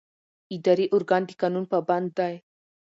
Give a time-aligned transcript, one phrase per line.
[0.55, 2.33] اداري ارګان د قانون پابند دی.